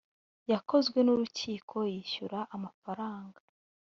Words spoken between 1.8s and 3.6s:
yishyura amafaranga